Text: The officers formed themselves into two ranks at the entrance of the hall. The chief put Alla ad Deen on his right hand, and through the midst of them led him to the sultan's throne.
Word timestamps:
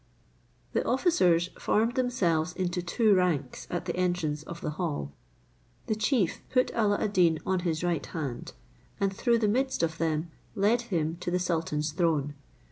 The 0.73 0.83
officers 0.83 1.51
formed 1.59 1.93
themselves 1.93 2.53
into 2.53 2.81
two 2.81 3.13
ranks 3.13 3.67
at 3.69 3.85
the 3.85 3.95
entrance 3.95 4.41
of 4.41 4.59
the 4.61 4.71
hall. 4.71 5.11
The 5.85 5.93
chief 5.93 6.41
put 6.49 6.71
Alla 6.73 6.97
ad 6.99 7.13
Deen 7.13 7.37
on 7.45 7.59
his 7.59 7.83
right 7.83 8.03
hand, 8.07 8.53
and 8.99 9.15
through 9.15 9.37
the 9.37 9.47
midst 9.47 9.83
of 9.83 9.99
them 9.99 10.31
led 10.55 10.81
him 10.89 11.17
to 11.17 11.29
the 11.29 11.37
sultan's 11.37 11.91
throne. 11.91 12.33